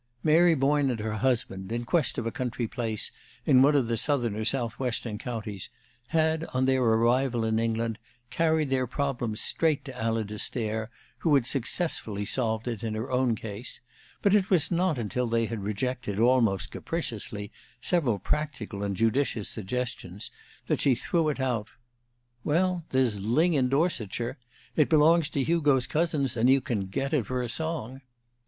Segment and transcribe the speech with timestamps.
[0.23, 3.11] Mary Boyne and her husband, in quest of a country place
[3.45, 5.69] in one of the southern or southwestern counties,
[6.07, 7.99] had, on their arrival in England,
[8.31, 13.35] carried their problem straight to Alida Stair, who had successfully solved it in her own
[13.35, 13.79] case;
[14.23, 20.31] but it was not until they had rejected, almost capriciously, several practical and judicious suggestions
[20.65, 21.69] that she threw it out:
[22.43, 24.39] "Well, there's Lyng, in Dorsetshire.
[24.75, 28.01] It belongs to Hugo's cousins, and you can get it for a song."